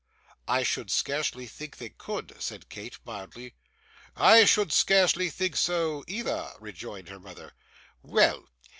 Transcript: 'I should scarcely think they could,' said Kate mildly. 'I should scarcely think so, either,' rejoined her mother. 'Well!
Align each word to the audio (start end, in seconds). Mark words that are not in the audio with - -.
'I 0.47 0.63
should 0.63 0.89
scarcely 0.89 1.45
think 1.45 1.77
they 1.77 1.89
could,' 1.89 2.33
said 2.39 2.69
Kate 2.69 2.97
mildly. 3.05 3.53
'I 4.15 4.45
should 4.45 4.71
scarcely 4.73 5.29
think 5.29 5.55
so, 5.55 6.03
either,' 6.07 6.53
rejoined 6.59 7.09
her 7.09 7.19
mother. 7.19 7.53
'Well! 8.01 8.47